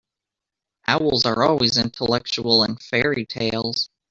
[0.87, 3.91] Owls are always intellectual in fairy-tales.